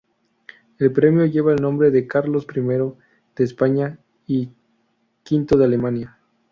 [0.79, 2.59] El premio lleva el nombre de Carlos I
[3.35, 4.49] de España y
[5.29, 6.17] V de Alemania.